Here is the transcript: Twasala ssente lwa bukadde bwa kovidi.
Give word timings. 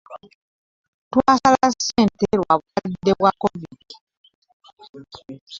Twasala 1.11 1.59
ssente 1.77 2.25
lwa 2.39 2.53
bukadde 2.59 3.11
bwa 3.19 3.31
kovidi. 3.41 3.95